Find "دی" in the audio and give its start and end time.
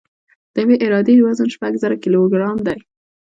2.67-2.77